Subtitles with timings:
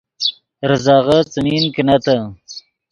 [0.69, 2.17] ریزغے څیمین کینتّے